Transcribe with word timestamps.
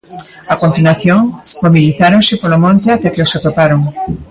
A 0.53 0.55
continuación 0.63 1.19
mobilizáronse 1.63 2.33
polo 2.41 2.57
monte 2.65 2.87
ata 2.95 3.13
que 3.13 3.23
os 3.25 3.33
atoparon. 3.37 3.81